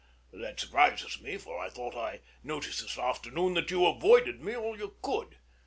[0.33, 4.75] That surprises me; for I thought I noticed this afternoon that you avoided me all
[4.75, 5.37] you could.